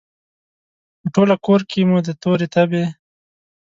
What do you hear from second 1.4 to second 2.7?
کورکې کې مو د تورې